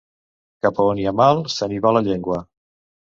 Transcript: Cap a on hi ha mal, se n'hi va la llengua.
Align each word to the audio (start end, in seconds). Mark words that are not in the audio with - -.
Cap 0.65 0.79
a 0.83 0.87
on 0.93 1.01
hi 1.03 1.05
ha 1.11 1.15
mal, 1.19 1.43
se 1.59 1.69
n'hi 1.73 1.79
va 1.87 1.93
la 1.99 2.03
llengua. 2.09 2.41